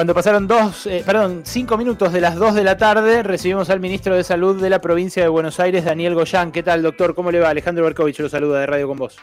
[0.00, 3.80] Cuando pasaron dos, eh, perdón, cinco minutos de las dos de la tarde, recibimos al
[3.80, 6.52] ministro de Salud de la provincia de Buenos Aires, Daniel Goyán.
[6.52, 7.14] ¿Qué tal, doctor?
[7.14, 7.50] ¿Cómo le va?
[7.50, 9.18] Alejandro Berkovich lo saluda de Radio con Vos.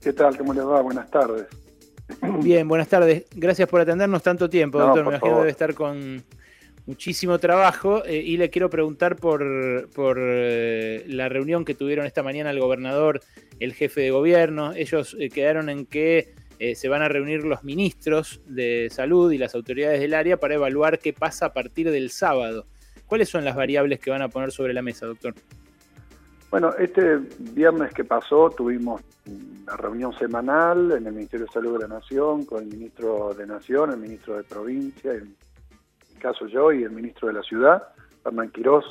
[0.00, 0.36] ¿Qué tal?
[0.36, 0.82] ¿Cómo le va?
[0.82, 1.46] Buenas tardes.
[2.42, 3.26] Bien, buenas tardes.
[3.36, 5.04] Gracias por atendernos tanto tiempo, doctor.
[5.04, 6.24] Me imagino debe estar con
[6.86, 12.24] muchísimo trabajo eh, y le quiero preguntar por, por eh, la reunión que tuvieron esta
[12.24, 13.20] mañana el gobernador,
[13.60, 14.72] el jefe de gobierno.
[14.72, 19.54] Ellos quedaron en que eh, se van a reunir los ministros de salud y las
[19.54, 22.66] autoridades del área para evaluar qué pasa a partir del sábado.
[23.06, 25.34] ¿Cuáles son las variables que van a poner sobre la mesa, doctor?
[26.50, 31.86] Bueno, este viernes que pasó tuvimos una reunión semanal en el Ministerio de Salud de
[31.86, 35.36] la Nación con el ministro de Nación, el ministro de Provincia, en
[36.14, 37.82] mi caso yo, y el ministro de la Ciudad,
[38.24, 38.84] Hernán Quirós,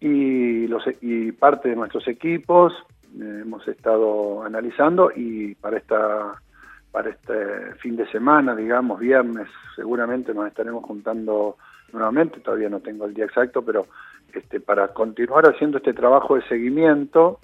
[0.00, 2.72] y, los, y parte de nuestros equipos
[3.18, 6.40] eh, hemos estado analizando y para esta
[6.90, 11.56] para este fin de semana, digamos, viernes, seguramente nos estaremos juntando
[11.92, 13.86] nuevamente, todavía no tengo el día exacto, pero
[14.32, 17.40] este, para continuar haciendo este trabajo de seguimiento,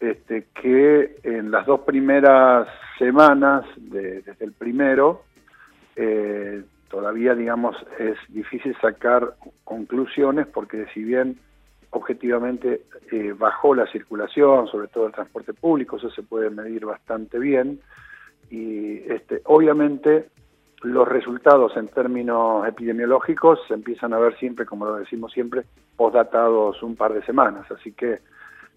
[0.00, 2.68] este, que en las dos primeras
[2.98, 5.22] semanas, desde el primero,
[5.96, 11.38] eh, todavía, digamos, es difícil sacar conclusiones porque si bien
[11.90, 17.38] objetivamente eh, bajó la circulación, sobre todo el transporte público, eso se puede medir bastante
[17.38, 17.80] bien,
[18.50, 20.28] y este, obviamente
[20.82, 25.62] los resultados en términos epidemiológicos se empiezan a ver siempre, como lo decimos siempre,
[25.96, 27.70] postdatados un par de semanas.
[27.70, 28.20] Así que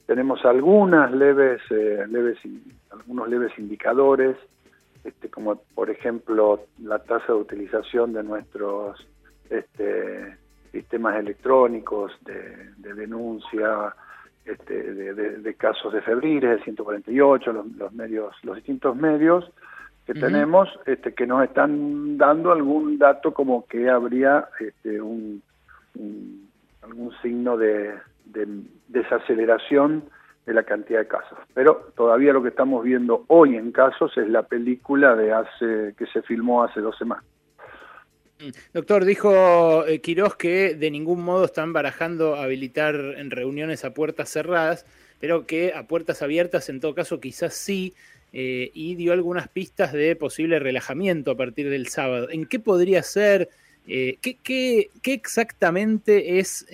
[0.05, 2.38] tenemos algunas leves, eh, leves
[2.91, 4.38] algunos leves indicadores,
[5.03, 9.05] este, como por ejemplo la tasa de utilización de nuestros
[9.49, 10.38] este,
[10.71, 13.93] sistemas electrónicos de, de denuncia,
[14.48, 19.50] este, de, casos de febriles, de 148, los, medios, los distintos medios
[20.06, 25.44] que tenemos, este, que nos están dando algún dato como que habría este, un,
[26.81, 27.94] algún signo de,
[28.88, 30.03] desaceleración
[30.45, 31.38] de la cantidad de casos.
[31.53, 36.06] Pero todavía lo que estamos viendo hoy en casos es la película de hace que
[36.13, 37.25] se filmó hace dos semanas.
[38.74, 44.30] Doctor, dijo eh, Quirós que de ningún modo están barajando habilitar en reuniones a puertas
[44.30, 44.86] cerradas,
[45.20, 47.94] pero que a puertas abiertas en todo caso quizás sí,
[48.34, 52.30] eh, y dio algunas pistas de posible relajamiento a partir del sábado.
[52.30, 53.50] ¿En qué podría ser?
[53.88, 56.66] Eh, ¿qué, qué, exactamente es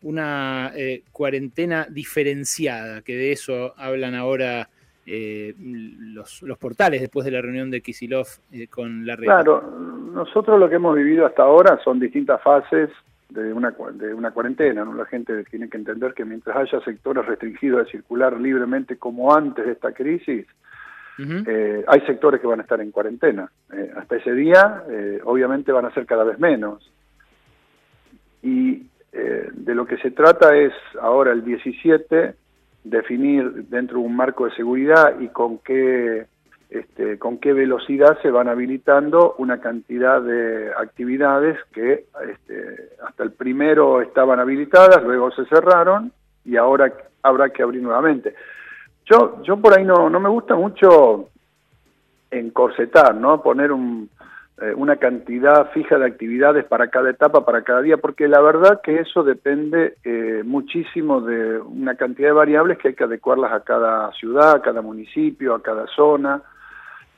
[0.00, 0.72] una
[1.12, 3.02] cuarentena diferenciada?
[3.02, 4.70] Que de eso hablan ahora
[5.06, 9.26] eh, los, los, portales después de la reunión de Kisilov eh, con la red.
[9.26, 12.88] Claro, nosotros lo que hemos vivido hasta ahora son distintas fases
[13.28, 14.84] de una, de una cuarentena.
[14.84, 14.94] ¿no?
[14.94, 19.66] La gente tiene que entender que mientras haya sectores restringidos de circular libremente como antes
[19.66, 20.46] de esta crisis,
[21.18, 23.50] eh, hay sectores que van a estar en cuarentena.
[23.96, 24.84] hasta ese día,
[25.24, 26.90] obviamente, van a ser cada vez menos.
[28.42, 32.34] Y de lo que se trata es ahora el 17
[32.84, 36.26] definir dentro de un marco de seguridad y con qué
[36.70, 43.32] este, con qué velocidad se van habilitando una cantidad de actividades que este, hasta el
[43.32, 46.10] primero estaban habilitadas, luego se cerraron
[46.44, 48.34] y ahora habrá que abrir nuevamente.
[49.04, 51.28] Yo, yo por ahí no, no me gusta mucho
[52.30, 53.40] encorsetar, ¿no?
[53.40, 54.10] Poner un,
[54.62, 58.80] eh, una cantidad fija de actividades para cada etapa, para cada día, porque la verdad
[58.84, 63.64] que eso depende eh, muchísimo de una cantidad de variables que hay que adecuarlas a
[63.64, 66.40] cada ciudad, a cada municipio, a cada zona.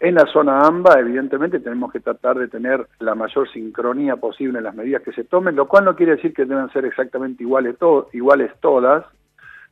[0.01, 4.65] En la zona AMBA, evidentemente, tenemos que tratar de tener la mayor sincronía posible en
[4.65, 7.77] las medidas que se tomen, lo cual no quiere decir que deben ser exactamente iguales,
[8.15, 9.05] iguales todas,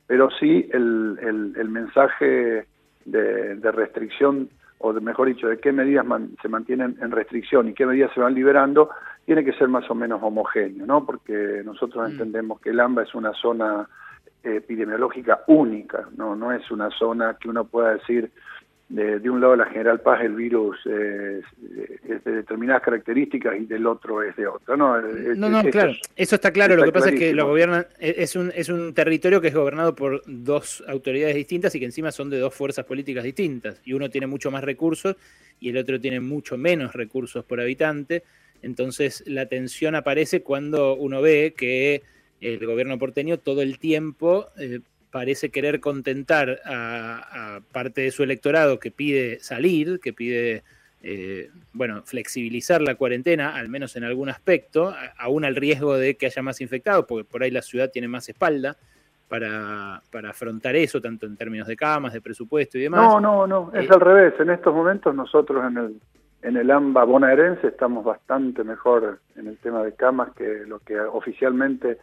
[0.07, 2.67] pero sí el, el, mensaje
[3.07, 4.51] de restricción
[4.85, 6.05] o de, mejor dicho, de qué medidas
[6.43, 8.91] se mantienen en restricción y qué medidas se van liberando,
[9.25, 11.07] tiene que ser más o menos homogéneo, ¿no?
[11.07, 12.13] Porque nosotros mm.
[12.13, 13.89] entendemos que el AMBA es una zona
[14.43, 18.31] epidemiológica única, no no es una zona que uno pueda decir
[18.89, 21.41] de, un lado la General Paz el virus eh,
[22.09, 24.77] es de determinadas características y del otro es de otra.
[24.77, 26.77] No, no, no claro, eso está claro.
[26.77, 29.55] lo que pasa es que lo gobiernan, e, es un, es un territorio que es
[29.55, 33.81] gobernado por dos autoridades distintas y que encima son de dos fuerzas políticas distintas.
[33.85, 35.17] Y uno tiene mucho más recursos
[35.61, 38.23] y el otro tiene mucho menos recursos por habitante.
[38.63, 42.03] Entonces la tensión aparece cuando uno ve que
[42.41, 44.81] el gobierno porteño todo el tiempo eh,
[45.15, 50.65] parece querer contentar a, parte de su electorado que pide salir, que pide,
[51.05, 56.27] eh, bueno, flexibilizar la cuarentena, al menos en algún aspecto, aún al riesgo de que
[56.27, 58.77] haya más infectados, porque por ahí la ciudad tiene más espalda
[59.29, 63.01] para, para afrontar eso, tanto en términos de camas, de presupuesto y demás.
[63.01, 64.35] No, no, no, es eh, al revés.
[64.41, 66.01] En estos momentos nosotros en el,
[66.43, 70.99] en el AMBA bonaerense estamos bastante mejor en el tema de camas que lo que
[70.99, 71.99] oficialmente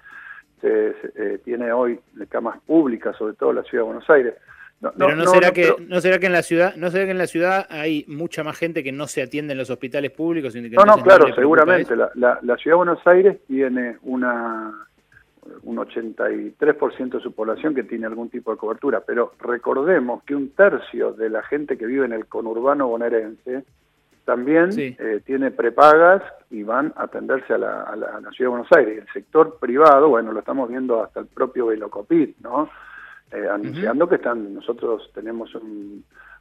[0.61, 1.99] se, eh, tiene hoy
[2.29, 4.35] camas públicas, sobre todo en la ciudad de Buenos Aires.
[4.97, 7.27] pero no, será que no será que en la ciudad no será que en la
[7.27, 10.55] ciudad hay mucha más gente que no se atiende en los hospitales públicos.
[10.55, 11.95] no, no, claro, seguramente.
[11.95, 14.73] La, la, la ciudad de Buenos Aires tiene una
[15.63, 20.49] un 83% de su población que tiene algún tipo de cobertura, pero recordemos que un
[20.49, 23.63] tercio de la gente que vive en el conurbano bonaerense
[24.31, 28.99] también eh, tiene prepagas y van a atenderse a la, ciudad de Buenos Aires.
[28.99, 32.69] El sector privado, bueno, lo estamos viendo hasta el propio Velocopit, ¿no?
[33.29, 35.51] Eh, anunciando que están, nosotros tenemos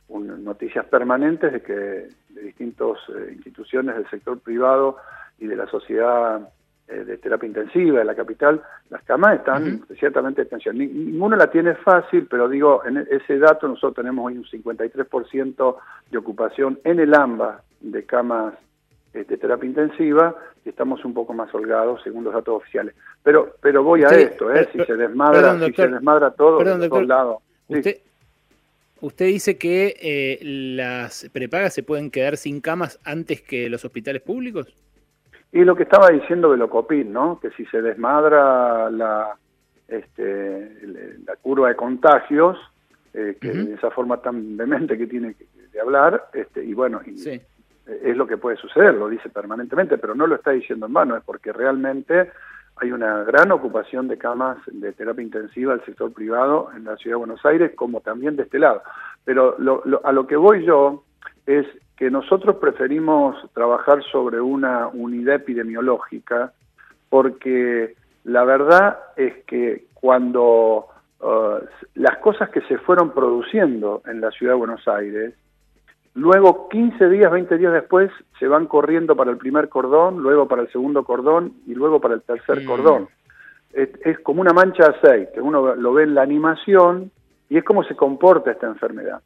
[0.08, 4.98] noticias permanentes de que de distintas eh, instituciones del sector privado
[5.40, 6.48] y de la sociedad
[6.86, 10.76] de terapia intensiva en la capital, las camas están ciertamente en tensión.
[10.76, 15.76] Ninguno la tiene fácil, pero digo, en ese dato nosotros tenemos hoy un 53%
[16.10, 18.54] de ocupación en el AMBA de camas
[19.12, 20.34] de este, terapia intensiva
[20.64, 22.94] y estamos un poco más holgados según los datos oficiales.
[23.22, 24.68] Pero pero voy a esto, ¿eh?
[24.72, 27.42] si se desmadra, si se desmadra todo de todos lados.
[27.68, 27.98] Usted,
[29.00, 34.22] usted dice que eh, las prepagas se pueden quedar sin camas antes que los hospitales
[34.22, 34.72] públicos.
[35.52, 37.40] Y lo que estaba diciendo Velocopin, ¿no?
[37.40, 39.36] Que si se desmadra la,
[39.88, 40.70] este,
[41.26, 42.56] la curva de contagios,
[43.12, 47.00] eh, que de esa forma tan vehemente que tiene que, de hablar, este, y bueno,
[48.02, 51.16] es lo que puede suceder, lo dice permanentemente, pero no lo está diciendo en vano,
[51.16, 52.30] es porque realmente
[52.76, 57.16] hay una gran ocupación de camas de terapia intensiva del sector privado en la ciudad
[57.16, 58.82] de Buenos Aires, como también de este lado.
[59.24, 59.56] Pero
[60.02, 61.04] a lo que voy yo
[61.46, 61.66] es
[61.96, 66.52] que nosotros preferimos trabajar sobre una unidad epidemiológica
[67.10, 70.86] porque la verdad es que cuando
[71.20, 71.58] uh,
[71.94, 75.34] las cosas que se fueron produciendo en la ciudad de Buenos Aires,
[76.14, 80.62] luego 15 días, 20 días después se van corriendo para el primer cordón, luego para
[80.62, 82.66] el segundo cordón y luego para el tercer mm.
[82.66, 83.08] cordón.
[83.72, 87.10] Es, es, como una mancha de aceite, uno lo ve en la animación
[87.48, 89.20] y es como se comporta esta enfermedad.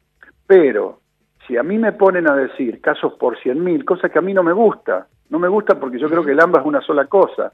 [0.45, 0.99] Pero
[1.47, 4.43] si a mí me ponen a decir casos por 100.000, cosa que a mí no
[4.43, 7.51] me gusta, no me gusta porque yo creo que el AMBA es una sola cosa.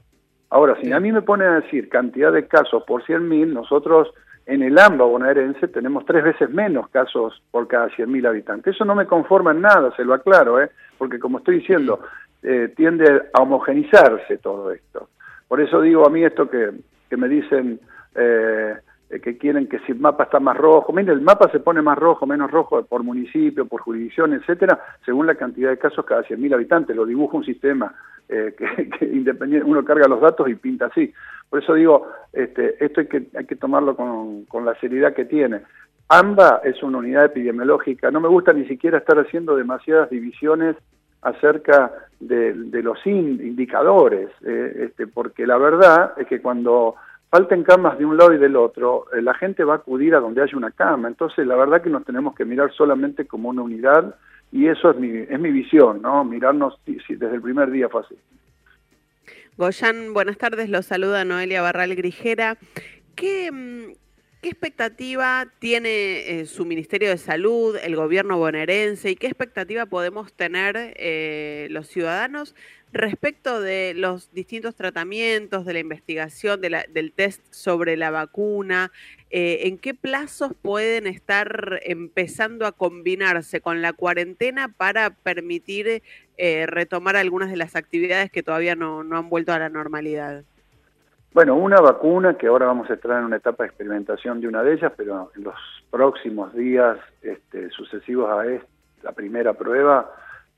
[0.50, 4.08] Ahora, si a mí me ponen a decir cantidad de casos por 100.000, nosotros
[4.46, 8.74] en el AMBA bonaerense tenemos tres veces menos casos por cada 100.000 habitantes.
[8.74, 10.70] Eso no me conforma en nada, se lo aclaro, ¿eh?
[10.98, 12.00] porque como estoy diciendo,
[12.42, 15.08] eh, tiende a homogenizarse todo esto.
[15.48, 16.72] Por eso digo a mí esto que,
[17.08, 17.80] que me dicen...
[18.14, 18.74] Eh,
[19.20, 21.98] que quieren que si el mapa está más rojo, mire, el mapa se pone más
[21.98, 26.54] rojo, menos rojo por municipio, por jurisdicción, etcétera, según la cantidad de casos cada 100.000
[26.54, 27.94] habitantes, lo dibuja un sistema
[28.28, 28.54] eh,
[28.98, 31.12] que, independiente, uno carga los datos y pinta así.
[31.50, 35.26] Por eso digo, este, esto hay que, hay que tomarlo con, con la seriedad que
[35.26, 35.60] tiene.
[36.08, 40.76] AMBA es una unidad epidemiológica, no me gusta ni siquiera estar haciendo demasiadas divisiones
[41.22, 46.96] acerca de, los indicadores, eh, este, porque la verdad es que cuando
[47.32, 50.20] falten camas de un lado y del otro, eh, la gente va a acudir a
[50.20, 51.08] donde haya una cama.
[51.08, 54.16] Entonces, la verdad que nos tenemos que mirar solamente como una unidad
[54.52, 56.24] y eso es mi, es mi visión, ¿no?
[56.24, 58.16] Mirarnos desde el primer día fue así.
[59.56, 62.58] Goyan, buenas tardes, los saluda Noelia Barral Grijera.
[63.16, 63.92] ¿Qué, mm,
[64.42, 70.32] ¿Qué expectativa tiene eh, su Ministerio de Salud, el gobierno bonaerense y qué expectativa podemos
[70.32, 72.56] tener eh, los ciudadanos
[72.92, 78.90] respecto de los distintos tratamientos, de la investigación, del test sobre la vacuna?
[79.30, 86.02] Eh, ¿En qué plazos pueden estar empezando a combinarse con la cuarentena para permitir
[86.66, 90.44] retomar algunas de las actividades que todavía no han vuelto a la normalidad?
[91.34, 94.62] Bueno, una vacuna que ahora vamos a entrar en una etapa de experimentación de una
[94.62, 95.54] de ellas, pero en los
[95.90, 100.10] próximos días este, sucesivos a esta primera prueba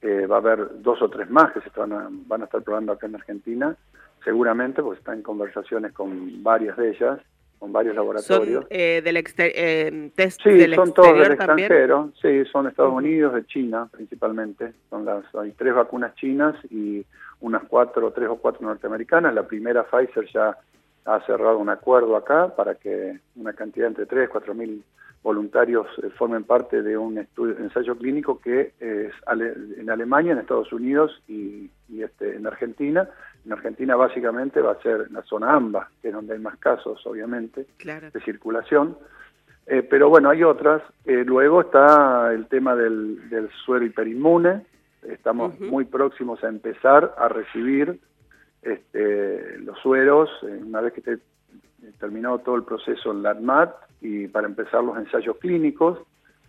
[0.03, 2.91] eh, va a haber dos o tres más que se a, van a estar probando
[2.91, 3.77] acá en Argentina,
[4.25, 7.21] seguramente, porque está en conversaciones con varias de ellas,
[7.59, 8.65] con varios laboratorios.
[8.65, 12.93] ¿Son eh, del eh, test sí, del son todos del extranjero, sí, son de Estados
[12.93, 14.73] Unidos, de China principalmente.
[14.91, 17.05] Son las, hay tres vacunas chinas y
[17.41, 19.35] unas cuatro, tres o cuatro norteamericanas.
[19.35, 20.57] La primera, Pfizer, ya
[21.05, 24.83] ha cerrado un acuerdo acá para que una cantidad entre tres, cuatro mil
[25.23, 29.13] voluntarios eh, formen parte de un estudio, ensayo clínico que es
[29.81, 33.09] en Alemania, en Estados Unidos y, este, en Argentina.
[33.45, 37.07] En Argentina básicamente va a ser la zona AMBA, que es donde hay más casos,
[37.07, 38.97] obviamente, de circulación.
[39.67, 40.83] Eh, pero bueno, hay otras.
[41.05, 44.63] Eh, luego está el tema del, del suero hiperinmune,
[45.09, 48.01] Estamos muy próximos a empezar a recibir
[48.63, 51.19] este, los sueros, eh, una vez que esté
[51.99, 55.99] terminado todo el proceso en la ADMAT y para empezar los ensayos clínicos.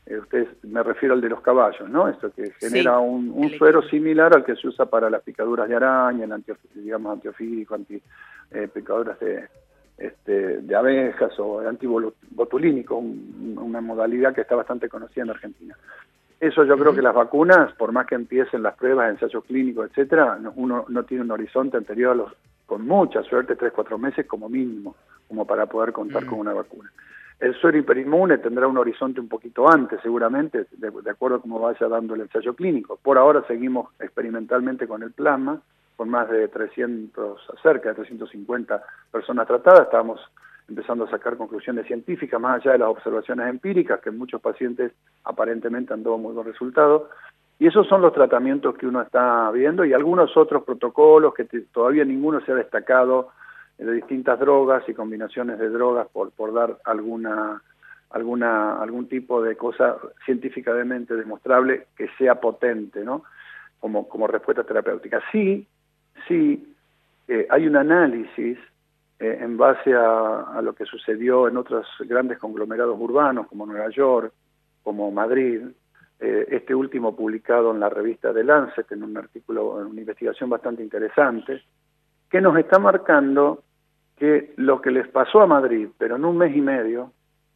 [0.05, 2.07] Eh, ustedes, me refiero al de los caballos, ¿no?
[2.07, 6.25] Esto que genera un, suero similar al que se usa para las picaduras de araña,
[6.25, 8.01] el anti, digamos antiofídico, anti
[8.51, 9.47] eh, picaduras de,
[9.97, 15.75] este, de abejas o antibotulínico, una modalidad que está bastante conocida en Argentina.
[16.39, 20.38] Eso yo creo que las vacunas, por más que empiecen las pruebas, ensayos clínicos, etcétera,
[20.55, 22.33] uno no tiene un horizonte anterior a los,
[22.65, 24.95] con mucha suerte, tres, cuatro meses como mínimo,
[25.27, 26.91] como para poder contar con una vacuna.
[27.39, 31.88] El suero hiperinmune tendrá un horizonte un poquito antes, seguramente, de, acuerdo a cómo vaya
[31.88, 32.98] dando el ensayo clínico.
[33.01, 35.62] Por ahora seguimos experimentalmente con el plasma,
[35.98, 39.82] con más de 300, cerca de 350 personas tratadas.
[39.82, 40.22] Estamos
[40.70, 44.94] empezando a sacar conclusiones científicas, más allá de las observaciones empíricas, que en muchos pacientes
[45.25, 47.10] aparentemente han dado muy buen resultado.
[47.60, 52.06] Y esos son los tratamientos que uno está viendo y algunos otros protocolos que todavía
[52.06, 53.30] ninguno se ha destacado
[53.77, 57.62] de distintas drogas y combinaciones de drogas por, por dar alguna
[58.12, 63.24] alguna algún tipo de cosa científicamente demostrable que sea potente, ¿no?
[63.79, 65.22] Como, como respuesta terapéutica.
[65.32, 65.67] Sí,
[66.27, 66.75] sí,
[67.27, 68.58] eh, hay un análisis
[69.20, 74.32] eh, en base a, lo que sucedió en otros grandes conglomerados urbanos como Nueva York,
[74.82, 75.62] como Madrid,
[76.20, 80.50] eh, este último publicado en la revista de Lancet, en un artículo, en una investigación
[80.50, 81.63] bastante interesante,
[82.29, 83.63] que nos está marcando
[84.17, 87.12] que lo que les pasó a Madrid, pero en un mes y medio,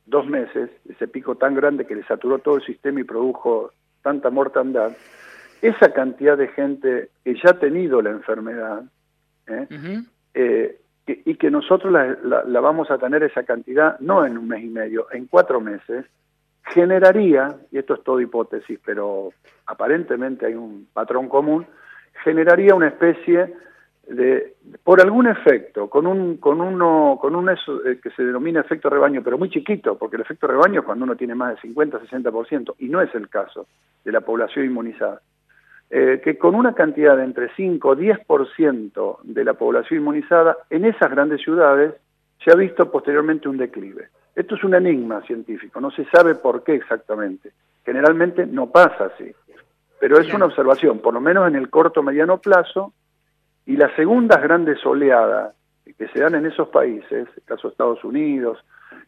[0.05, 4.29] dos meses, ese pico tan grande que le saturó todo el sistema y produjo tanta
[4.29, 4.91] mortandad,
[5.61, 8.83] esa cantidad de gente que ya ha tenido la enfermedad,
[9.47, 9.67] ¿eh?
[10.33, 14.63] Eh, y que nosotros la, la, vamos a tener esa cantidad no en un mes
[14.63, 16.05] y medio, en cuatro meses,
[16.65, 19.31] generaría, y esto es todo hipótesis, pero
[19.65, 21.65] aparentemente hay un patrón común,
[22.23, 23.53] generaría una especie
[24.09, 28.61] de, por algún efecto, con un, con uno, con un eso eh, que se denomina
[28.61, 31.61] efecto rebaño, pero muy chiquito, porque el efecto rebaño es cuando uno tiene más de
[31.61, 33.67] 50, 60%, y no es el caso
[34.03, 35.21] de la población inmunizada,
[35.91, 40.85] eh, que con una cantidad de entre 5 o 10% de la población inmunizada, en
[40.85, 41.93] esas grandes ciudades
[42.43, 44.09] se ha visto posteriormente un declive.
[44.35, 47.51] Esto es un enigma científico, no se sabe por qué exactamente.
[47.85, 49.31] Generalmente no pasa así,
[49.99, 52.93] pero es una observación, por lo menos en el corto mediano plazo,
[53.69, 55.53] y las segundas grandes oleadas
[55.95, 58.57] que se dan en esos países, el caso de Estados Unidos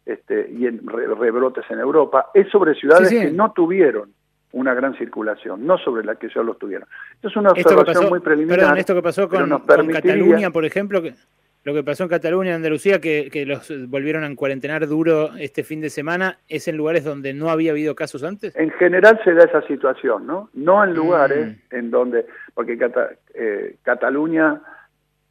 [0.06, 4.12] este, y en rebrotes en Europa, es sobre ciudades que no tuvieron
[4.52, 6.86] una gran circulación, no sobre la que ya los tuvieron.
[7.14, 8.60] Esto es una observación muy preliminar.
[8.60, 11.14] Perdón, esto que pasó con, con Cataluña, por ejemplo, que,
[11.64, 15.62] lo que pasó en Cataluña y Andalucía, que, que, los volvieron a cuarentenar duro este
[15.62, 18.54] fin de semana, ¿es en lugares donde no había habido casos antes?
[18.56, 20.50] En general se da esa situación, ¿no?
[20.54, 21.74] No en lugares mm.
[21.76, 22.76] en donde, porque
[23.34, 24.60] eh, Cataluña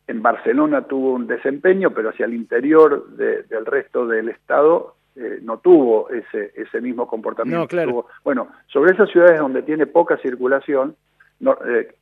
[0.07, 5.59] en Barcelona tuvo un desempeño, pero hacia el interior del resto del Estado eh, no
[5.59, 7.61] tuvo ese, ese mismo comportamiento.
[7.61, 8.07] No, claro.
[8.23, 10.95] bueno, sobre esas ciudades donde tiene poca circulación,
[11.39, 11.95] no, eh,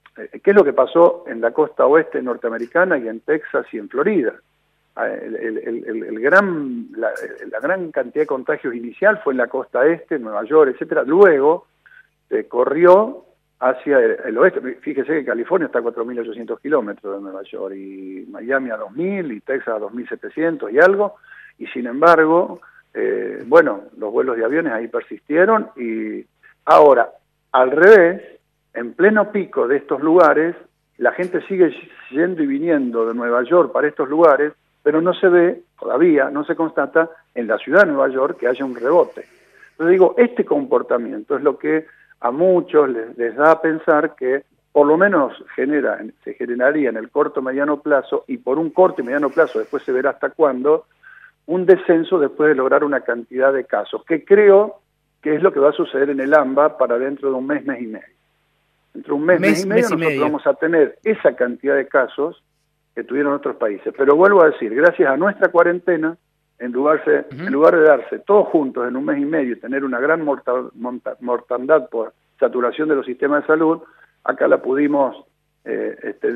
[0.44, 3.88] ¿Qué es lo que pasó en la costa oeste norteamericana y en Texas y en
[3.88, 4.34] Florida?
[4.98, 7.12] Ah, el, gran, la,
[7.62, 11.04] gran cantidad de contagios inicial fue en la costa este, Nueva York, etcétera.
[11.04, 11.68] Luego
[12.50, 13.29] corrió
[13.60, 14.62] hacia el, oeste.
[14.82, 19.42] Fíjese que California está a 4.800 kilómetros de Nueva York y Miami a 2.000 y
[19.42, 21.16] Texas a 2.700 y algo.
[21.58, 22.62] Y sin embargo,
[22.94, 26.26] eh, bueno, los vuelos de aviones ahí persistieron y
[26.66, 27.10] ahora,
[27.52, 28.22] al revés,
[28.74, 30.56] en pleno pico de estos lugares,
[30.98, 31.74] la gente sigue
[32.12, 36.46] yendo y viniendo de Nueva York para estos lugares, pero no se ve, todavía no
[36.46, 39.26] se constata en la ciudad de Nueva York que haya un rebote.
[39.72, 41.86] Entonces digo, este comportamiento es lo que
[42.22, 47.10] a muchos les, da a pensar que por lo menos genera, se generaría en el
[47.10, 50.86] corto mediano plazo y por un corto y mediano plazo, después se verá hasta cuándo,
[51.48, 54.80] un descenso después de lograr una cantidad de casos, que creo
[55.22, 57.66] que es lo que va a suceder en el AMBA para dentro de un mes,
[57.66, 58.08] mes y medio.
[58.94, 62.42] Dentro de un mes, mes, y medio nosotros vamos a tener esa cantidad de casos
[62.96, 63.94] que tuvieron otros países.
[63.98, 66.18] Pero vuelvo a decir, gracias a nuestra cuarentena,
[66.60, 69.84] en lugar, en lugar de darse todos juntos en un mes y medio y tener
[69.84, 73.80] una gran mortandad por saturación de los sistemas de salud,
[74.24, 75.16] acá la pudimos
[75.66, 76.30] eh, este,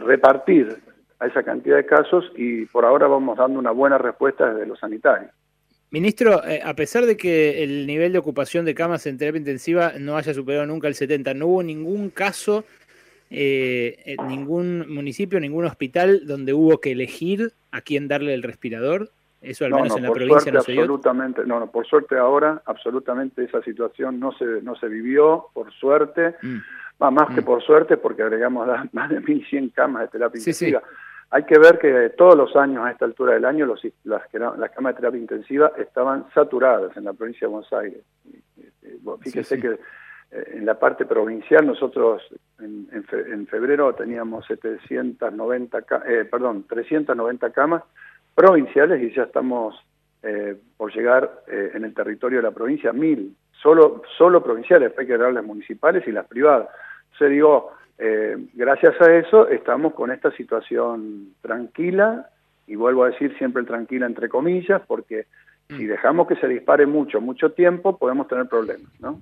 [0.00, 0.78] repartir
[1.18, 4.78] a esa cantidad de casos y por ahora vamos dando una buena respuesta desde los
[4.78, 5.30] sanitarios.
[5.90, 9.94] Ministro, eh, a pesar de que el nivel de ocupación de camas en terapia intensiva
[9.98, 12.64] no haya superado nunca el 70, no hubo ningún caso,
[13.28, 19.10] eh, en ningún municipio, ningún hospital donde hubo que elegir a quién darle el respirador.
[19.40, 23.44] Eso al menos en la provincia no se absolutamente, No, no, por suerte ahora, absolutamente
[23.44, 26.34] esa situación no se, no se vivió, por suerte.
[26.42, 26.58] Mm.
[26.98, 27.44] Más, que mm.
[27.44, 30.82] por suerte, porque agregamos más de 1.100 camas de terapia intensiva.
[31.30, 34.70] Hay que ver que todos los años a esta altura del año los, las, las
[34.72, 38.02] camas de terapia intensiva estaban saturadas en la provincia de Buenos Aires.
[39.22, 39.78] fíjese que
[40.30, 42.22] en la parte provincial nosotros
[42.58, 47.82] en, en, febrero teníamos 790, eh, perdón, 390 camas
[48.40, 49.74] provinciales y ya estamos
[50.22, 54.92] eh, por llegar eh, en el territorio de la provincia a mil, solo, solo provinciales,
[54.98, 56.68] hay que dar las municipales y las privadas.
[57.18, 62.30] Se digo, eh, gracias a eso estamos con esta situación tranquila,
[62.66, 65.26] y vuelvo a decir siempre tranquila entre comillas, porque
[65.68, 65.88] si mm.
[65.88, 69.20] dejamos que se dispare mucho, mucho tiempo, podemos tener problemas, ¿no?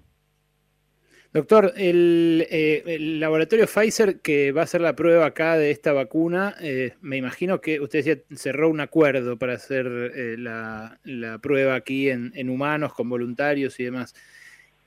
[1.31, 6.57] Doctor, eh, el, laboratorio Pfizer que va a hacer la prueba acá de esta vacuna,
[6.59, 10.99] eh, me imagino que usted decía, cerró un acuerdo para hacer eh, la,
[11.43, 14.15] prueba aquí en, humanos con voluntarios y demás.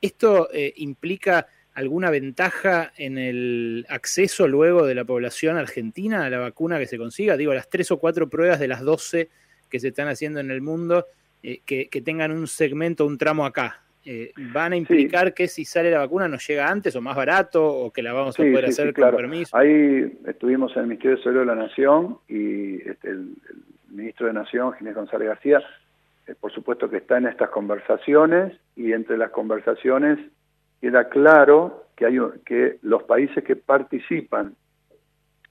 [0.02, 6.80] ¿Esto implica alguna ventaja en el acceso luego de la población argentina a la vacuna
[6.80, 7.38] que se consiga?
[7.38, 9.30] Digo, las tres o cuatro pruebas de las doce
[9.70, 11.06] que se están haciendo en el mundo,
[11.44, 13.84] que tengan un segmento, un tramo acá.
[14.04, 17.64] Eh, van a implicar que si sale la vacuna nos llega antes o más barato
[17.64, 19.56] o que la vamos a poder hacer con permiso.
[19.56, 23.36] Ahí estuvimos en el Ministerio de Salud de la Nación y este, el,
[23.90, 25.62] ministro de Nación, Ginés González García,
[26.26, 30.18] eh, por supuesto que está en estas conversaciones y entre las conversaciones
[30.80, 34.56] queda claro que, hay, que los países que participan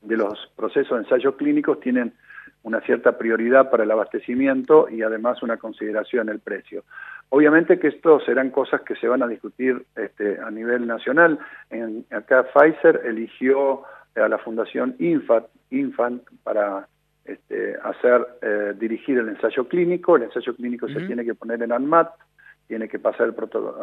[0.02, 2.14] de los procesos de ensayos clínicos tienen
[2.62, 6.84] una cierta prioridad para el abastecimiento y además una consideración el precio.
[7.30, 11.38] Obviamente que esto serán cosas que se van a discutir este, a nivel nacional.
[11.70, 13.82] En, acá Pfizer eligió
[14.16, 16.88] a la Fundación Infant, Infant para
[17.24, 20.16] este, hacer eh, dirigir el ensayo clínico.
[20.16, 22.10] El ensayo clínico se tiene que poner en ANMAT,
[22.66, 23.34] tiene que pasar el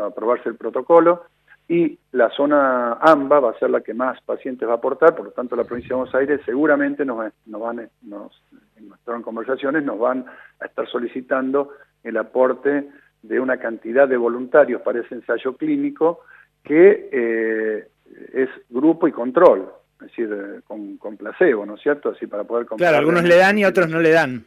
[0.02, 1.24] aprobarse el protocolo
[1.68, 5.26] y la zona AMBA va a ser la que más pacientes va a aportar, por
[5.26, 8.42] lo tanto la provincia de Buenos Aires seguramente nos, nos van, nos,
[8.78, 10.26] en conversaciones nos van
[10.62, 11.72] a estar solicitando
[12.04, 12.90] el aporte
[13.22, 16.22] de una cantidad de voluntarios para ese ensayo clínico
[16.64, 17.88] que eh,
[18.34, 19.70] es grupo y control,
[20.02, 22.10] es decir, eh, con, con, placebo, ¿no es cierto?
[22.10, 24.46] Así para poder Claro, algunos le dan y otros no le dan.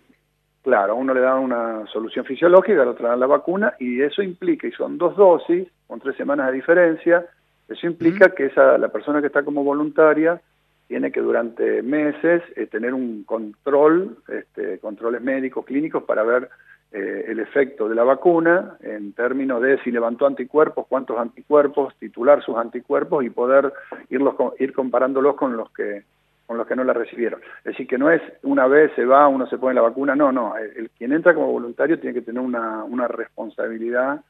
[0.63, 4.03] Claro, a uno le dan una solución fisiológica, al otro le dan la vacuna, y
[4.03, 7.27] eso implica, y son dos dosis, con tres semanas de diferencia,
[7.71, 10.41] eso implica que esa, la persona que está como voluntaria
[10.89, 16.51] tiene que durante meses eh, tener un control, este, controles médicos, clínicos, para ver
[16.93, 22.43] eh, el efecto de la vacuna en términos de si levantó anticuerpos, cuántos anticuerpos, titular
[22.43, 23.73] sus anticuerpos y poder
[24.09, 26.05] irlos, ir comparándolos con los que
[26.47, 27.41] con los que no la recibieron.
[27.59, 30.33] Es decir, que no es una vez se va, uno se pone la vacuna, no,
[30.33, 34.21] no, el, quien entra como voluntario tiene que tener una, una responsabilidad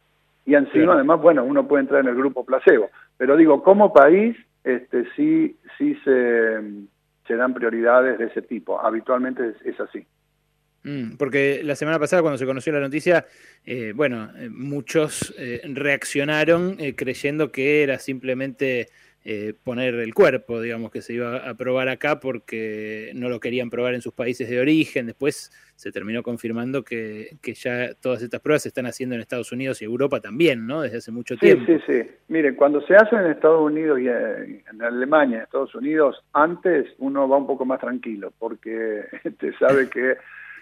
[0.44, 4.36] y encima además, bueno, uno puede entrar en el grupo placebo, pero digo, como país,
[4.64, 6.60] este sí, sí se,
[7.26, 10.04] se dan prioridades de ese tipo, habitualmente es, así.
[10.82, 13.26] Mm, porque la semana pasada cuando se conoció la noticia,
[13.64, 18.88] eh, bueno, eh, muchos eh, reaccionaron creyendo que era simplemente
[19.22, 23.68] eh, poner el cuerpo, digamos, que se iba a probar acá porque no lo querían
[23.68, 25.04] probar en sus países de origen.
[25.04, 29.82] Después se terminó confirmando que, ya todas estas pruebas se están haciendo en Estados Unidos
[29.82, 30.80] y Europa también, ¿no?
[30.80, 31.66] Desde hace mucho tiempo.
[31.66, 32.10] Sí, sí, sí.
[32.28, 37.28] Miren, cuando se hace en Estados Unidos y en Alemania, en Estados Unidos, antes uno
[37.28, 39.04] va un poco más tranquilo porque
[39.38, 40.16] te sabe que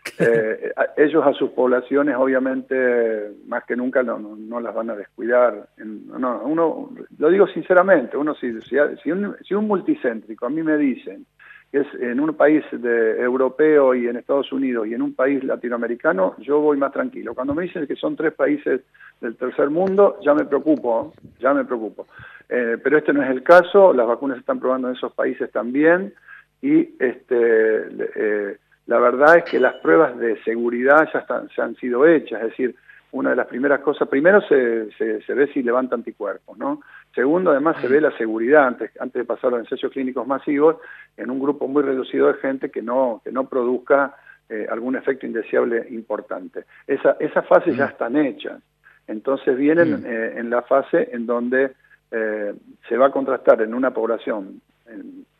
[0.18, 5.68] eh, ellos a sus poblaciones obviamente más que nunca no, no, las van a descuidar.
[5.78, 10.76] No, uno, lo digo sinceramente, uno si, si, un, si un multicéntrico a mí me
[10.76, 11.26] dicen
[11.70, 15.44] que es en un país de, europeo y en Estados Unidos y en un país
[15.44, 17.34] latinoamericano, yo voy más tranquilo.
[17.34, 18.80] Cuando me dicen que son tres países
[19.20, 22.06] del tercer mundo, ya me preocupo, ya me preocupo.
[22.48, 25.50] Eh, pero este no es el caso, las vacunas se están probando en esos países
[25.52, 26.14] también
[26.62, 28.56] y este eh,
[28.88, 32.74] la verdad es que las pruebas de seguridad ya, están, han sido hechas, es decir,
[33.12, 36.80] una de las primeras cosas, primero se, se, ve si levanta anticuerpos, ¿no?
[37.14, 40.76] Segundo, además se ve la seguridad antes, antes de pasar a los ensayos clínicos masivos
[41.18, 44.16] en un grupo muy reducido de gente que no, que no produzca
[44.48, 46.64] eh, algún efecto indeseable importante.
[46.86, 48.62] Esa, esas fases ya están hechas.
[49.06, 51.72] Entonces vienen eh, en la fase en donde
[52.10, 52.54] eh,
[52.88, 54.62] se va a contrastar en una población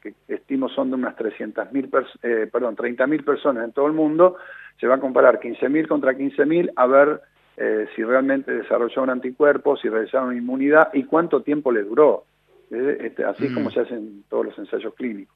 [0.01, 4.37] que estimo son de unas 300.000, eh, perdón, 30.000 personas en todo el mundo,
[4.79, 7.21] se va a comparar 15.000 contra 15.000 a ver
[7.57, 12.25] eh, si realmente desarrolló un anticuerpo, si realizaron inmunidad y cuánto tiempo le duró.
[12.71, 13.73] Eh, este, así es como mm.
[13.73, 15.35] se hacen todos los ensayos clínicos.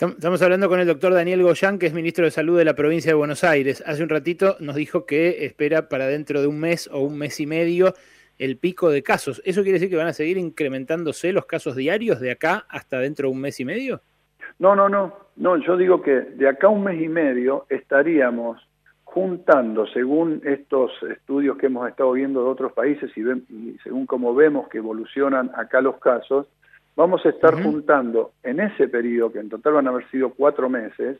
[0.00, 3.10] Estamos hablando con el doctor Daniel Goyán, que es ministro de Salud de la provincia
[3.10, 3.82] de Buenos Aires.
[3.86, 7.38] Hace un ratito nos dijo que espera para dentro de un mes o un mes
[7.40, 7.94] y medio
[8.38, 9.42] el pico de casos.
[9.44, 13.28] ¿Eso quiere decir que van a seguir incrementándose los casos diarios de acá hasta dentro
[13.28, 14.00] de un mes y medio?
[14.58, 15.26] No, no, no.
[15.36, 18.66] No, yo digo que de acá a un mes y medio estaríamos
[19.04, 24.68] juntando, según estos estudios que hemos estado viendo de otros países y, según como vemos
[24.68, 26.46] que evolucionan acá los casos,
[26.96, 30.68] vamos a estar juntando en ese periodo, que en total van a haber sido cuatro
[30.68, 31.18] meses,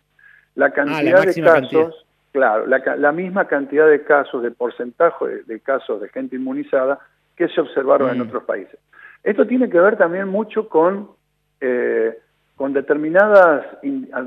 [0.54, 2.05] la ah, cantidad de casos,
[2.36, 6.98] claro, la, misma cantidad de casos, de porcentaje de, casos de gente inmunizada
[7.34, 8.28] que se observaron en mm.
[8.28, 8.78] otros países.
[9.24, 11.12] Esto tiene que ver también mucho con,
[11.62, 12.14] eh,
[12.54, 13.64] con determinadas,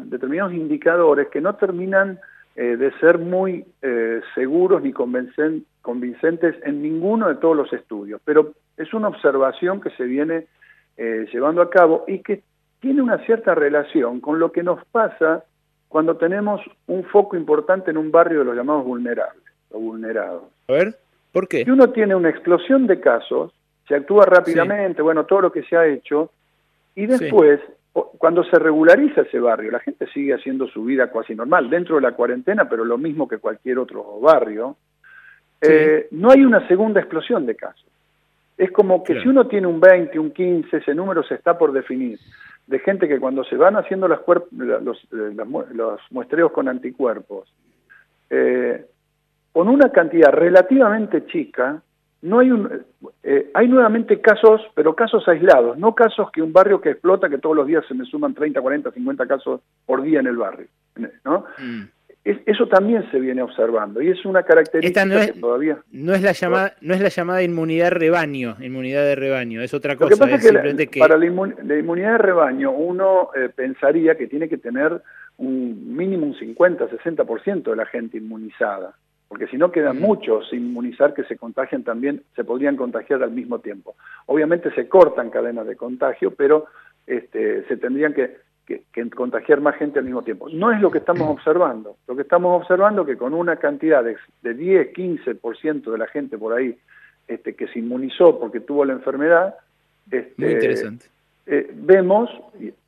[0.05, 2.19] determinados indicadores que no terminan
[2.55, 8.53] eh, de ser muy eh, seguros ni convincentes en ninguno de todos los estudios, pero
[8.75, 10.47] es una observación que se viene
[11.31, 12.43] llevando a cabo y que
[12.81, 15.45] tiene una cierta relación con lo que nos pasa
[15.89, 20.43] cuando tenemos un foco importante en un barrio de los llamados vulnerables, los vulnerados.
[20.67, 20.95] A ver,
[21.33, 21.65] ¿por qué?
[21.65, 23.51] Si uno tiene una explosión de casos,
[23.87, 26.31] se actúa rápidamente, bueno, todo lo que se ha hecho,
[26.95, 27.59] y después,
[27.91, 32.03] cuando se regulariza ese barrio, la gente sigue haciendo su vida casi normal, dentro de
[32.03, 34.77] la cuarentena, pero lo mismo que cualquier otro barrio,
[35.59, 37.85] eh, no hay una segunda explosión de casos.
[38.57, 41.71] Es como que si uno tiene un 20, un 15, ese número se está por
[41.71, 42.19] definir
[42.69, 44.19] de gente que cuando se van haciendo las
[44.51, 45.33] los, eh,
[45.73, 47.51] los, muestreos con anticuerpos,
[48.29, 48.85] eh,
[49.51, 51.81] con una cantidad relativamente chica,
[52.21, 52.85] no hay un,
[53.23, 57.39] eh, hay nuevamente casos, pero casos aislados, no casos que un barrio que explota, que
[57.39, 60.67] todos los días se me suman 30, 40, 50 casos por día en el barrio,
[61.23, 61.45] ¿no?
[61.57, 66.13] Mm eso también se viene observando y es una característica no es, que todavía no
[66.13, 70.09] es la llamada no es la llamada inmunidad rebaño inmunidad de rebaño es otra cosa
[70.09, 74.49] Lo que pasa es que, para la, inmunidad de rebaño uno eh, pensaría que tiene
[74.49, 75.01] que tener
[75.37, 78.93] un mínimo un 50 60% de la gente inmunizada
[79.29, 83.29] porque si no quedan muchos sin inmunizar que se contagian también se podrían contagiar al
[83.29, 83.95] mismo tiempo.
[84.25, 86.65] Obviamente se cortan cadenas de contagio pero
[87.07, 88.37] este, se tendrían que
[88.69, 90.47] que, contagiar más gente al mismo tiempo.
[90.49, 91.97] No es lo que estamos observando.
[92.07, 96.07] Lo que estamos observando es que con una cantidad de, de 10, 15% de la
[96.07, 96.77] gente por ahí
[97.27, 99.55] este, que se inmunizó porque tuvo la enfermedad,
[100.09, 100.99] este,
[101.45, 102.29] eh, vemos,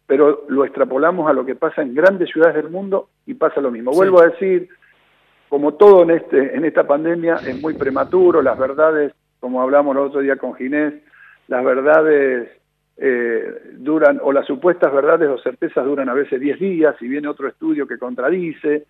[0.05, 3.71] pero lo extrapolamos a lo que pasa en grandes ciudades del mundo y pasa lo
[3.71, 3.91] mismo.
[3.91, 4.69] Vuelvo a decir,
[5.49, 10.03] como todo en, este, en esta pandemia es muy prematuro, las verdades, como hablamos el
[10.03, 10.93] otro día con Ginés,
[11.47, 12.49] las verdades
[12.97, 17.27] eh, duran, o las supuestas verdades o certezas duran a veces 10 días y viene
[17.27, 18.85] otro estudio que contradice.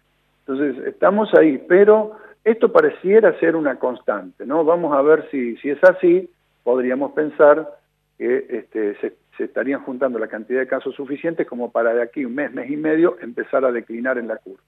[0.45, 4.65] Entonces, estamos ahí, pero esto pareciera ser una constante, ¿no?
[4.65, 6.29] Vamos a ver si, si es así,
[6.63, 7.69] podríamos pensar
[8.17, 12.35] que este, se, estarían juntando la cantidad de casos suficientes como para de aquí un
[12.35, 14.61] mes, mes y medio, empezar a declinar en la curva.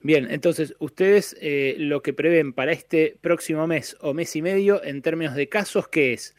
[0.00, 4.82] Bien, entonces, ustedes eh, lo que prevén para este próximo mes o mes y medio
[4.84, 6.36] en términos de casos, ¿qué es?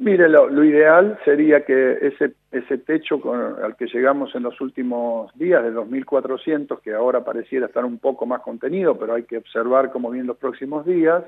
[0.00, 3.20] Mire, lo, ideal sería que ese, ese techo
[3.64, 8.24] al que llegamos en los últimos días de 2.400, que ahora pareciera estar un poco
[8.24, 11.24] más contenido, pero hay que observar cómo vienen los próximos días,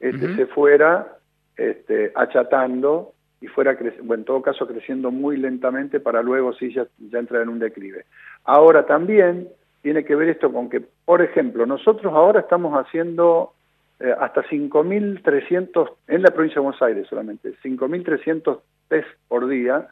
[0.00, 1.16] este, se fuera
[1.56, 6.86] este, achatando y fuera, bueno, en todo caso, creciendo muy lentamente para luego sí ya,
[7.10, 8.04] ya entrar en un declive.
[8.44, 9.48] Ahora también
[9.80, 13.53] tiene que ver esto con que, por ejemplo, nosotros ahora estamos haciendo
[14.00, 19.88] eh, hasta 5.300, en la provincia de Buenos Aires solamente, 5.300 test por día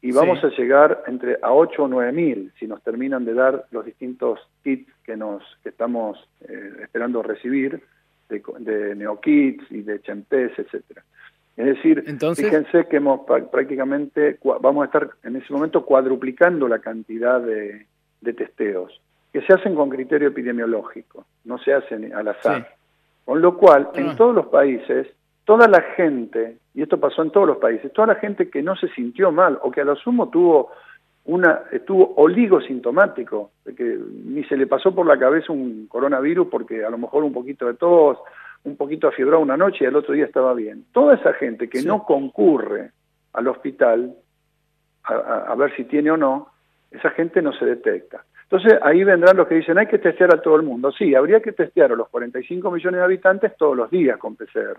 [0.00, 3.84] y vamos a llegar entre a 8 o 9.000 si nos terminan de dar los
[3.84, 7.82] distintos kits que nos que estamos eh, esperando recibir
[8.28, 11.04] de, de NeoKits y de Chempes, etcétera.
[11.56, 12.02] Es decir,
[12.34, 17.86] fíjense que hemos prácticamente vamos a estar en ese momento cuadruplicando la cantidad de,
[18.22, 19.00] de testeos
[19.32, 22.74] que se hacen con criterio epidemiológico, no se hacen al azar.
[23.24, 24.16] Con lo cual, en ah.
[24.16, 25.06] todos los países,
[25.44, 28.76] toda la gente, y esto pasó en todos los países, toda la gente que no
[28.76, 30.70] se sintió mal o que a lo sumo tuvo
[31.24, 36.90] una estuvo oligosintomático, que ni se le pasó por la cabeza un coronavirus porque a
[36.90, 38.18] lo mejor un poquito de tos,
[38.64, 40.84] un poquito afiebrado una noche y el otro día estaba bien.
[40.92, 42.90] Toda esa gente que no concurre
[43.32, 44.14] al hospital
[45.04, 46.48] a ver si tiene o no,
[46.90, 48.24] esa gente no se detecta.
[48.52, 50.92] Entonces ahí vendrán los que dicen hay que testear a todo el mundo.
[50.92, 54.76] Sí, habría que testear a los 45 millones de habitantes todos los días con PCR.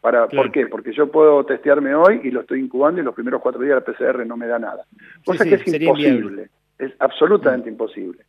[0.00, 0.68] Para, ¿Por qué?
[0.68, 3.92] Porque yo puedo testearme hoy y lo estoy incubando y los primeros cuatro días la
[3.92, 4.84] PCR no me da nada.
[5.26, 7.72] Cosa que es imposible, es absolutamente mm.
[7.72, 8.20] imposible.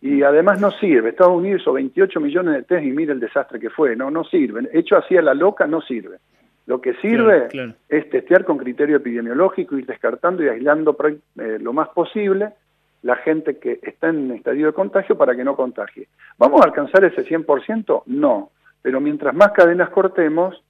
[0.00, 1.08] Y además no sirve.
[1.08, 3.96] Estados Unidos hizo 28 millones de test y mire el desastre que fue.
[3.96, 4.68] No, no sirve.
[4.72, 6.18] Hecho así a la loca no sirve.
[6.66, 7.48] Lo que sirve
[7.88, 10.96] es testear con criterio epidemiológico, ir descartando y aislando
[11.40, 12.52] eh, lo más posible
[13.02, 16.08] la gente que está en estadio de contagio para que no contagie.
[16.36, 18.02] ¿Vamos a alcanzar ese 100%?
[18.06, 18.50] No,
[18.82, 20.62] pero mientras más cadenas cortemos,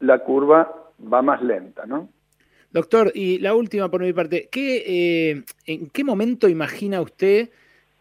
[0.00, 2.08] la curva va más lenta, ¿no?
[2.70, 7.50] Doctor, y la última por mi parte, ¿qué, eh, ¿en qué momento imagina usted,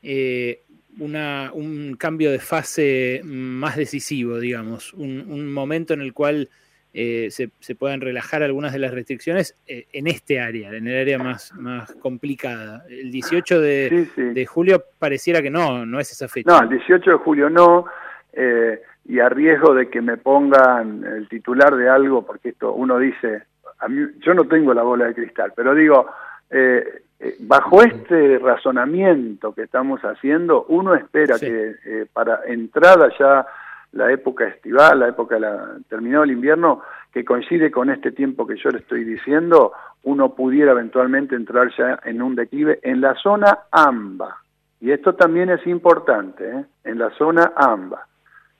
[0.01, 0.63] eh,
[0.97, 6.49] un cambio de fase más decisivo, digamos, un, momento en el cual
[6.93, 10.99] eh, se, se, puedan relajar algunas de las restricciones eh, en este área, en el
[10.99, 12.83] área más, más complicada.
[12.89, 16.51] El 18 de, julio pareciera que no, no es esa fecha.
[16.51, 17.85] No, el 18 de julio no,
[18.33, 22.99] eh, y a riesgo de que me pongan el titular de algo, porque esto uno
[22.99, 23.43] dice,
[23.79, 26.07] a mí, yo no tengo la bola de cristal, pero digo,
[26.49, 27.03] eh,
[27.39, 33.45] bajo este razonamiento que estamos haciendo, uno espera que para entrada ya
[33.93, 38.47] la época estival, la época de la, terminado el invierno, que coincide con este tiempo
[38.47, 39.73] que yo le estoy diciendo,
[40.03, 44.37] uno pudiera eventualmente entrar ya en un declive en la zona AMBA.
[44.79, 46.65] Y esto también es importante, ¿eh?
[46.85, 48.07] en la zona AMBA.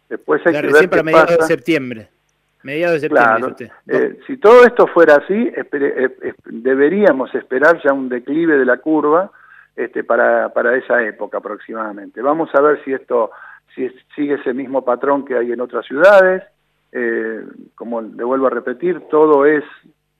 [0.10, 2.10] Después hay que ver para mediados de septiembre.
[2.64, 3.72] Mediados de septiembre.
[3.88, 9.32] Eh, si todo esto fuera así, eh, deberíamos esperar ya un declive de la curva
[9.76, 12.22] este, para, para esa época aproximadamente.
[12.22, 13.32] Vamos a ver si esto
[13.76, 16.44] si sigue ese mismo patrón que hay en otras ciudades.
[16.92, 19.64] Eh, como le vuelvo a repetir, todo es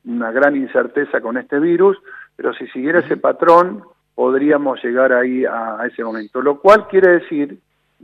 [0.06, 1.98] una gran incerteza con este virus,
[2.36, 3.84] pero si siguiera ese patrón,
[4.16, 6.42] podríamos llegar ahí a ese momento.
[6.42, 7.60] Lo cual quiere decir,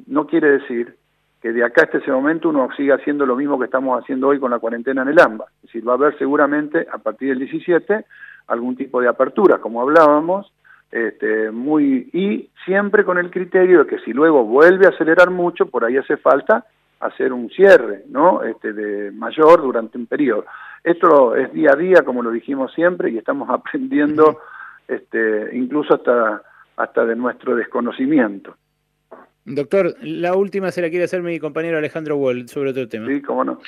[0.06, 0.96] no quiere decir
[1.42, 4.40] que de acá hasta ese momento uno siga haciendo lo mismo que estamos haciendo hoy
[4.40, 5.46] con la cuarentena en el AMBA.
[5.58, 8.06] Es decir, va a haber seguramente a partir del 17
[8.48, 10.52] algún tipo de apertura, como hablábamos,
[10.92, 15.66] este, muy y siempre con el criterio de que si luego vuelve a acelerar mucho,
[15.66, 16.66] por ahí hace falta
[17.00, 18.44] hacer un cierre, ¿no?
[18.44, 20.46] Este, de mayor durante un periodo.
[20.84, 24.40] Esto es día a día, como lo dijimos siempre, y estamos aprendiendo,
[24.88, 26.42] este, incluso hasta
[26.78, 28.56] hasta de nuestro desconocimiento.
[29.50, 33.08] Doctor, la última se la quiere hacer mi compañero Alejandro Wall sobre otro tema.
[33.08, 33.62] Sí, cómo no.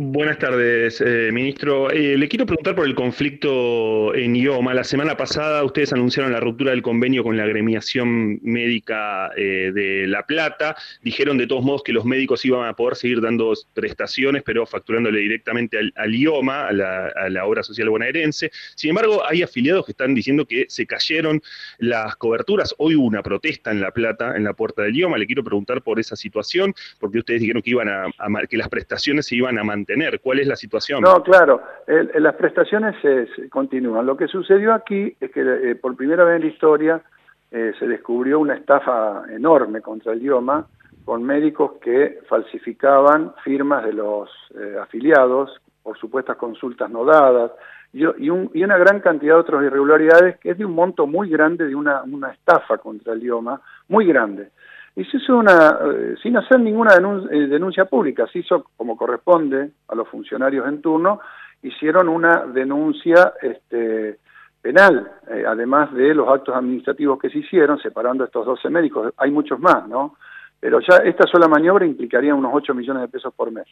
[0.00, 1.90] Buenas tardes, eh, ministro.
[1.90, 4.72] Eh, le quiero preguntar por el conflicto en IOMA.
[4.72, 10.06] La semana pasada ustedes anunciaron la ruptura del convenio con la agremiación médica eh, de
[10.06, 10.76] La Plata.
[11.02, 15.18] Dijeron de todos modos que los médicos iban a poder seguir dando prestaciones, pero facturándole
[15.18, 18.52] directamente al, IOMA, a la, obra social bonaerense.
[18.76, 21.42] Sin embargo, hay afiliados que están diciendo que se cayeron
[21.78, 22.72] las coberturas.
[22.78, 25.18] Hoy hubo una protesta en La Plata, en la puerta del IOMA.
[25.18, 28.06] Le quiero preguntar por esa situación, porque ustedes dijeron que, iban a
[28.48, 30.20] que las prestaciones se iban a mantener tener?
[30.20, 31.02] ¿Cuál es la situación?
[31.02, 34.06] No, claro, las prestaciones se, continúan.
[34.06, 37.02] Lo que sucedió aquí es que eh, por primera vez en la historia
[37.50, 40.66] eh, se descubrió una estafa enorme contra el idioma
[41.04, 47.50] con médicos que falsificaban firmas de los eh, afiliados por supuestas consultas no dadas
[47.94, 51.66] y, y, una gran cantidad de otras irregularidades que es de un monto muy grande
[51.66, 54.50] de una, una estafa contra el idioma, muy grande.
[54.98, 59.70] Y se hizo una, eh, sin hacer ninguna eh, denuncia, pública, se hizo como corresponde
[59.86, 61.20] a los funcionarios en turno,
[61.62, 64.18] hicieron una denuncia este,
[64.60, 69.30] penal, eh, además de los actos administrativos que se hicieron, separando estos 12 médicos, hay
[69.30, 70.16] muchos más, ¿no?
[70.58, 73.68] Pero ya esta sola maniobra implicaría unos 8 millones de pesos por mes.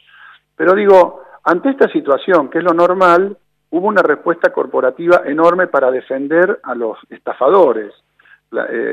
[0.55, 3.37] Pero digo, ante esta situación, que es lo normal,
[3.71, 7.93] hubo una respuesta corporativa enorme para defender a los estafadores,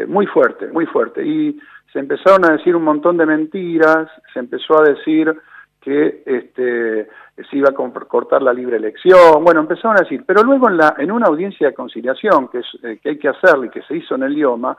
[0.09, 1.25] muy fuerte, muy fuerte.
[1.25, 1.61] Y
[1.95, 5.33] se empezaron a decir un montón de mentiras, se empezó a decir
[5.81, 10.69] que este, se iba a cortar la libre elección, bueno, empezaron a decir, pero luego
[10.99, 14.25] en, una audiencia de conciliación que, eh, hay que hacerle y que se hizo en
[14.25, 14.77] el IOMA,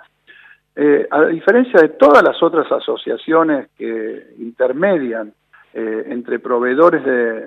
[0.76, 5.32] eh, a diferencia de todas las otras asociaciones que intermedian
[5.74, 7.02] eh, entre proveedores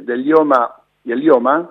[0.06, 0.70] del IOMA
[1.04, 1.68] y el IOMA,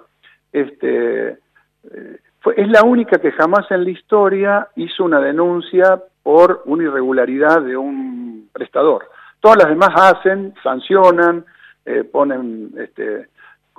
[0.54, 7.62] este, es la única que jamás en la historia hizo una denuncia por una irregularidad
[7.62, 9.08] de un prestador.
[9.40, 11.46] Todas las demás hacen, sancionan,
[11.86, 13.28] eh, ponen, este,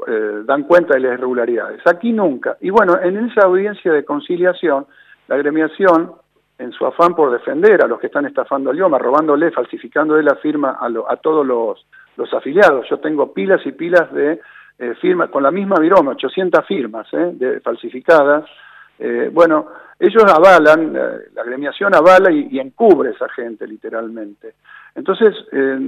[0.06, 1.82] eh, dan cuenta de las irregularidades.
[1.87, 2.56] Aquí nunca.
[2.62, 4.87] Y bueno, en esa audiencia de conciliación,
[5.26, 6.12] la gremiación,
[6.56, 10.37] en su afán por defender a los que están estafando al idioma, robándole, falsificándole la
[10.37, 11.84] firma a, todos los,
[12.32, 12.88] afiliados.
[12.88, 14.40] Yo tengo pilas y pilas de
[14.78, 18.46] eh, firmas, con la misma viroma, 800 firmas de, falsificadas,
[18.98, 24.54] eh, bueno, ellos avalan, la gremiación avala y, encubre a esa gente literalmente.
[24.94, 25.78] Entonces, eh,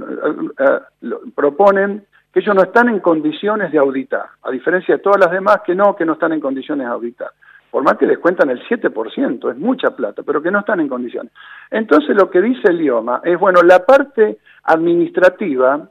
[1.33, 5.61] proponen que ellos no están en condiciones de auditar, a diferencia de todas las demás
[5.65, 7.31] que no, que no están en condiciones de auditar.
[7.69, 10.89] Por más que les cuentan el 7%, es mucha plata, pero que no están en
[10.89, 11.31] condiciones.
[11.69, 15.87] Entonces lo que dice el IOMA es, bueno, la parte administrativa,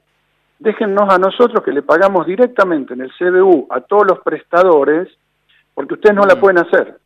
[0.58, 5.08] déjennos a nosotros que le pagamos directamente en el CBU a todos los prestadores,
[5.72, 6.40] porque ustedes no la mm.
[6.40, 6.99] pueden hacer.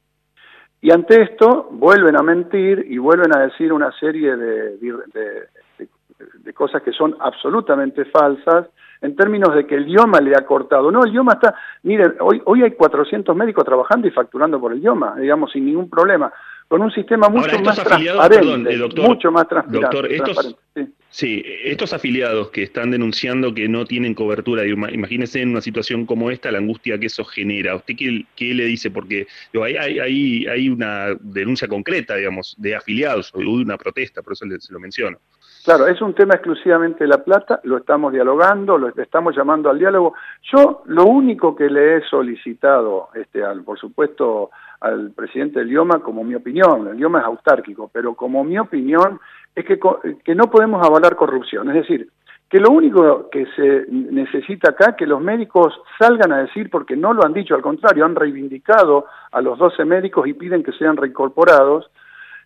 [0.84, 6.82] Y ante esto vuelven a mentir y vuelven a decir una serie de, de, cosas
[6.82, 8.66] que son absolutamente falsas
[9.00, 10.90] en términos de que el idioma le ha cortado.
[10.90, 14.78] No, el idioma está, miren, hoy, hoy hay 400 médicos trabajando y facturando por el
[14.80, 16.30] idioma, digamos, sin ningún problema.
[16.68, 19.96] con un sistema mucho más transparente, doctor, mucho más transparente.
[19.96, 20.94] Doctor, estos, sí.
[21.22, 26.50] Estos afiliados que están denunciando que no tienen cobertura, imagínense en una situación como esta
[26.50, 27.76] la angustia que eso genera.
[27.76, 28.90] ¿Usted qué, le dice?
[28.90, 29.26] Porque
[29.62, 35.18] hay, una denuncia concreta, digamos, de afiliados, o una protesta, por eso se lo menciono.
[35.64, 39.78] Claro, es un tema exclusivamente de La Plata, lo estamos dialogando, lo estamos llamando al
[39.78, 40.14] diálogo.
[40.52, 44.50] Yo lo único que le he solicitado, este, al, por supuesto,
[44.80, 49.18] al presidente del IOMA, como mi opinión, el IOMA es autárquico, pero como mi opinión
[49.54, 49.78] es que,
[50.24, 51.68] que no podemos avalar corrupción.
[51.68, 52.08] Es decir,
[52.48, 56.96] que lo único que se necesita acá es que los médicos salgan a decir, porque
[56.96, 60.72] no lo han dicho, al contrario, han reivindicado a los 12 médicos y piden que
[60.72, 61.90] sean reincorporados,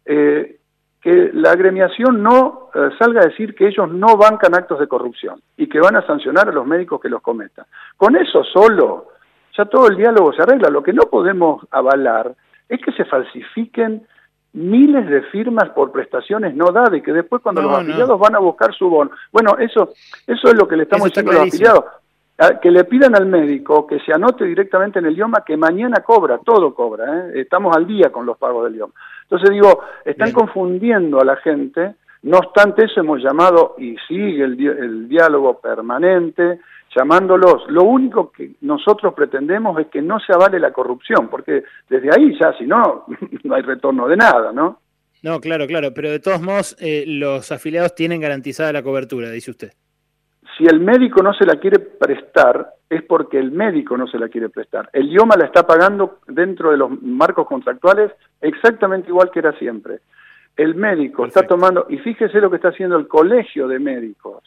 [0.07, 0.57] eh,
[1.01, 5.41] que la agremiación no eh, salga a decir que ellos no bancan actos de corrupción
[5.57, 7.67] y que van a sancionar a los médicos que los cometan.
[7.97, 9.09] Con eso solo,
[9.57, 10.71] ya todo el diálogo se arregla.
[10.71, 12.35] Lo que no podemos avalar
[12.69, 14.07] es que se falsifiquen
[14.53, 18.39] miles de firmas por prestaciones no dadas y que después cuando los afiliados van a
[18.39, 19.11] buscar su bono.
[19.33, 19.93] Bueno, eso,
[20.27, 21.85] eso es lo que le estamos diciendo a los afiliados.
[22.63, 26.39] Que le pidan al médico que se anote directamente en el idioma que mañana cobra,
[26.39, 27.05] todo cobra.
[27.27, 27.41] ¿eh?
[27.41, 28.95] Estamos al día con los pagos del idioma.
[29.23, 35.09] Entonces digo, están confundiendo a la gente, no obstante eso hemos llamado y sigue el,
[35.09, 36.61] diálogo permanente,
[36.97, 37.63] llamándolos.
[37.69, 42.37] Lo único que nosotros pretendemos es que no se avale la corrupción, porque desde ahí
[42.41, 43.07] ya, si no,
[43.45, 44.81] no hay retorno de nada, ¿no?
[45.23, 49.51] No, claro, claro, pero de todos modos eh, los afiliados tienen garantizada la cobertura, dice
[49.51, 49.73] usted.
[50.57, 54.29] Si el médico no se la quiere prestar, es porque el médico no se la
[54.29, 54.89] quiere prestar.
[54.93, 60.01] El IOMA la está pagando dentro de los marcos contractuales exactamente igual que era siempre.
[60.59, 64.43] El médico está tomando, y fíjese lo que está haciendo el colegio de médicos,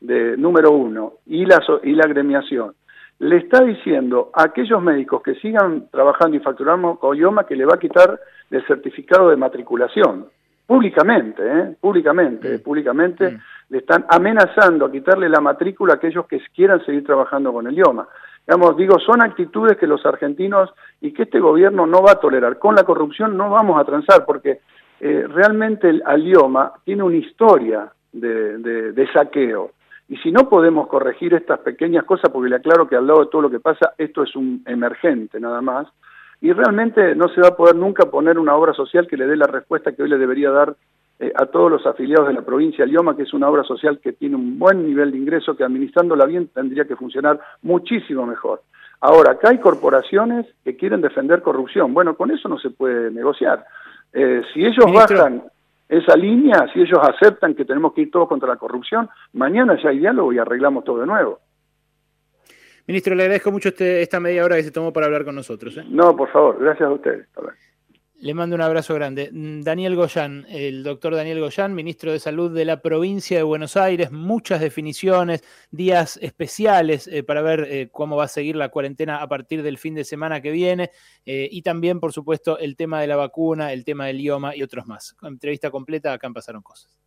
[0.00, 2.74] de número uno, y la, y la agremiación.
[3.20, 7.64] Le está diciendo a aquellos médicos que sigan trabajando y facturando con IOMA que le
[7.64, 10.26] va a quitar el certificado de matriculación
[10.66, 11.76] públicamente, ¿eh?
[11.80, 12.62] públicamente, mm.
[12.62, 13.38] públicamente mm.
[13.70, 17.72] le están amenazando a quitarle la matrícula a aquellos que quieran seguir trabajando con el
[17.72, 18.06] idioma.
[18.46, 22.58] Digamos, digo, son actitudes que los argentinos y que este gobierno no va a tolerar.
[22.58, 24.60] Con la corrupción no vamos a transar porque
[25.00, 29.72] eh, realmente el idioma tiene una historia de, de saqueo.
[30.08, 33.30] Y si no podemos corregir estas pequeñas cosas, porque le aclaro que al lado de
[33.30, 35.88] todo lo que pasa, esto es un emergente nada más,
[36.40, 39.36] y realmente no se va a poder nunca poner una obra social que le dé
[39.36, 40.76] la respuesta que hoy le debería dar
[41.18, 44.00] eh, a todos los afiliados de la provincia de Lioma, que es una obra social
[44.00, 48.60] que tiene un buen nivel de ingreso, que administrándola bien tendría que funcionar muchísimo mejor.
[49.00, 51.94] Ahora, acá hay corporaciones que quieren defender corrupción.
[51.94, 53.64] Bueno, con eso no se puede negociar.
[54.12, 55.44] Eh, si ellos bajan
[55.88, 59.90] esa línea, si ellos aceptan que tenemos que ir todos contra la corrupción, mañana ya
[59.90, 61.40] hay diálogo y arreglamos todo de nuevo.
[62.86, 65.76] Ministro, le agradezco mucho este, esta media hora que se tomó para hablar con nosotros.
[65.76, 65.84] ¿eh?
[65.88, 67.26] No, por favor, gracias a ustedes.
[68.18, 69.30] Le mando un abrazo grande.
[69.30, 73.76] Mm, Daniel Goyán, el doctor Daniel Goyán, ministro de Salud de la provincia de Buenos
[73.76, 79.20] Aires, muchas definiciones, días especiales eh, para ver eh, cómo va a seguir la cuarentena
[79.20, 80.90] a partir del fin de semana que viene
[81.26, 84.86] y también, por supuesto, el tema de la vacuna, el tema del idioma y otros
[84.86, 85.16] más.
[85.22, 87.05] Entrevista completa, acá Pasaron Cosas.